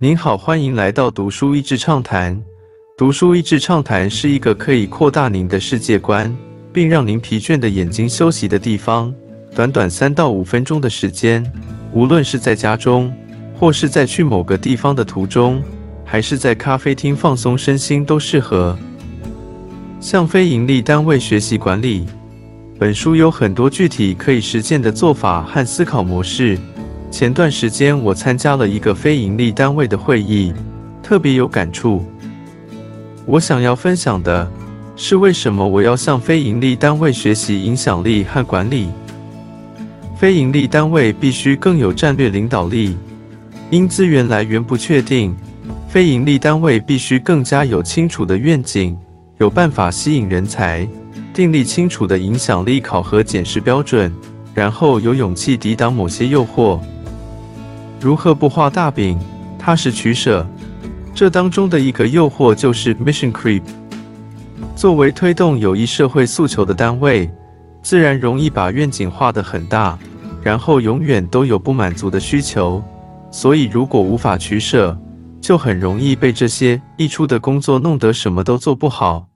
[0.00, 2.40] 您好，欢迎来到读书益智畅谈。
[2.96, 6.32] 读书益智畅谈是一个可以扩大您的世界观，
[6.72, 9.12] 并让您疲倦的眼睛休息的地方。
[9.56, 11.44] 短短三到五分钟的时间，
[11.92, 13.12] 无论是在家中，
[13.58, 15.60] 或是在去某个地方的途中，
[16.04, 18.78] 还是在咖啡厅放松身心，都适合。
[19.98, 22.06] 向非盈利单位学习管理。
[22.78, 26.56] 本书有很多具体可以实践的做法和思考模式。
[27.10, 30.52] 前段时间我参加了一个非盈利单位的会议，
[31.02, 32.04] 特别有感触。
[33.24, 34.48] 我想要分享的
[34.94, 38.88] 是为什么我要向非盈利单位学习影响力和管理。
[40.16, 42.96] 非盈利单位必须更有战略领导力，
[43.70, 45.34] 因资源来源不确定，
[45.88, 48.96] 非盈利单位必须更加有清楚的愿景，
[49.38, 50.86] 有办法吸引人才。
[51.32, 54.12] 订立清楚的影响力考核检视标准，
[54.54, 56.80] 然后有勇气抵挡某些诱惑。
[58.00, 59.18] 如何不画大饼，
[59.58, 60.46] 踏实取舍？
[61.14, 63.62] 这当中的一个诱惑就是 mission creep。
[64.76, 67.28] 作为推动有益社会诉求的单位，
[67.82, 69.98] 自然容易把愿景画得很大，
[70.42, 72.82] 然后永远都有不满足的需求。
[73.32, 74.96] 所以，如果无法取舍，
[75.40, 79.26] 就很容易被这些溢出的工作弄得什么都做不好。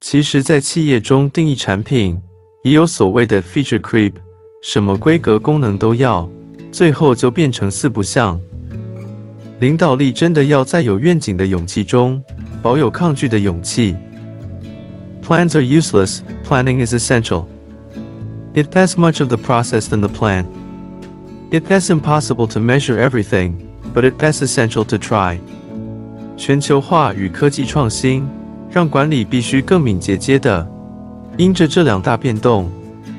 [0.00, 2.20] 其实，在企业中定义产品，
[2.64, 4.14] 也有所谓的 feature creep，
[4.64, 6.28] 什么规格功能都要，
[6.72, 8.40] 最后就变成四不像。
[9.60, 12.20] 领导力真的要在有愿景的勇气中，
[12.60, 13.94] 保有抗拒的勇气。
[15.22, 17.44] Plans are useless, planning is essential.
[18.54, 20.46] It does much of the process than the plan.
[21.50, 23.52] It is impossible to measure everything,
[23.94, 25.38] but it is essential to try.
[26.36, 28.26] 全球化与科技创新。
[28.72, 30.66] 让管理必须更敏捷接的。
[31.36, 32.70] 因着这两大变动，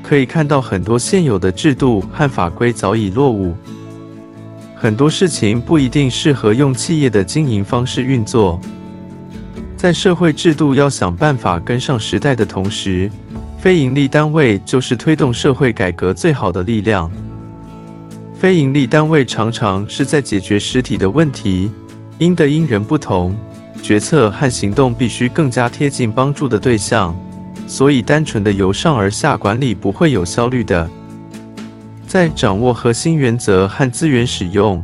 [0.06, 3.54] 可以看到很多现有的制度和法规早已落伍，
[4.76, 8.60] 很多事情不一定适合用企业的经营方式运作。
[9.78, 13.10] 在社会制度要想办法跟上时代的同时，
[13.58, 17.10] 非营利单位就是推动社会改革最好的力量。
[18.34, 21.70] 非营利单位常常是在解决实体的问题，
[22.18, 23.34] 因的因人不同。
[23.82, 27.14] 决策和行动必须更加贴近帮助的对象，
[27.66, 30.88] 所以单纯的由上而下管理不会有效率的。
[32.06, 34.82] 在掌握核心原则和资源使用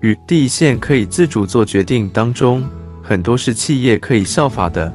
[0.00, 2.64] 与第一线可以自主做决定当中，
[3.02, 4.92] 很多是企业可以效法的。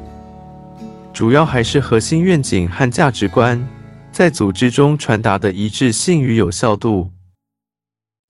[1.13, 3.65] 主要还是核心愿景和价值观
[4.11, 7.09] 在组织中传达的一致性与有效度。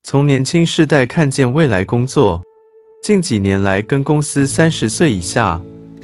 [0.04, 2.42] 从年轻世代看见未来工作。
[3.04, 5.62] 近几年来，跟公司三十岁以下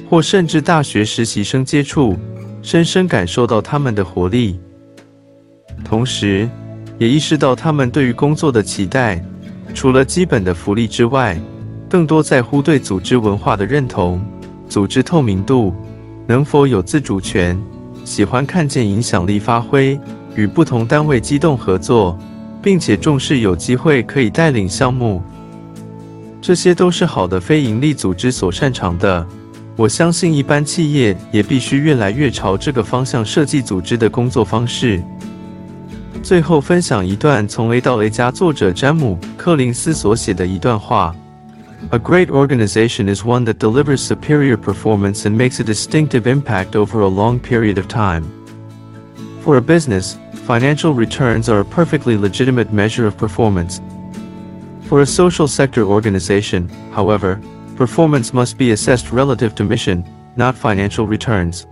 [0.08, 2.16] 或甚至大学实习生接触，
[2.64, 4.58] 深深感受到他们的活力，
[5.84, 6.48] 同时
[6.96, 9.22] 也意识到他们对于工作的期待，
[9.74, 11.38] 除了基本的福利之外，
[11.90, 14.18] 更多在乎对组织文化的认同、
[14.66, 15.74] 组织透明度、
[16.26, 17.62] 能否有自主权、
[18.02, 20.00] 喜欢看见影响力发挥、
[20.34, 22.18] 与不同单位机动合作，
[22.62, 25.22] 并且重视有机会可以带领项目。
[26.40, 29.26] 这些都是好的非营利组织所擅长的。
[29.75, 35.01] 我相信一般企业也必须越来越朝这个方向设计组织的工作方式。
[36.21, 41.15] 最后分享一段从 A 到 A 家作者詹姆·柯林斯所写的一段话：
[41.91, 47.07] A great organization is one that delivers superior performance and makes a distinctive impact over a
[47.07, 48.23] long period of time.
[49.45, 53.79] For a business, financial returns are a perfectly legitimate measure of performance.
[54.89, 57.39] For a social sector organization, however,
[57.75, 60.03] performance must be assessed relative to mission,
[60.35, 61.65] not financial returns.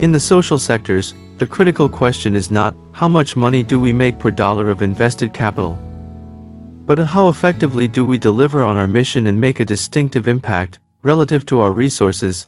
[0.00, 4.18] In the social sectors, the critical question is not how much money do we make
[4.18, 5.76] per dollar of invested capital,
[6.86, 11.44] but how effectively do we deliver on our mission and make a distinctive impact relative
[11.46, 12.44] to our resources.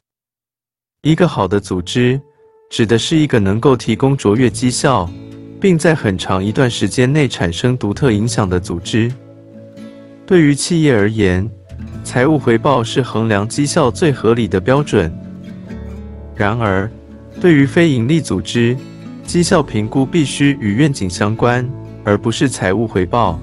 [1.02, 2.20] 一个好的组织，
[2.70, 5.10] 指的是一个能够提供卓越绩效，
[5.60, 9.12] 并在很长一段时间内产生独特影响的组织。
[10.24, 11.50] 对于企业而言，
[12.03, 15.11] 财务回报是衡量绩效最合理的标准。
[16.35, 16.89] 然而，
[17.41, 18.77] 对于非营利组织，
[19.25, 21.67] 绩效评估必须与愿景相关，
[22.03, 23.39] 而不是财务回报。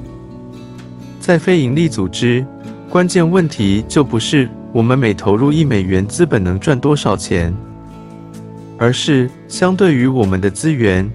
[1.20, 2.44] 在非营利组织，
[2.88, 7.54] 关键问题就不是我们每投入一美元资本能赚多少钱，
[8.78, 11.10] 而是相对于我们的资源，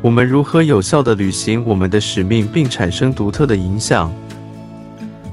[0.00, 4.12] 我们如何有效地履行我们的使命，并产生独特的影响。